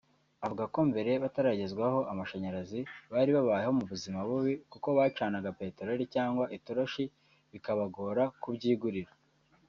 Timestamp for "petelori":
5.59-6.03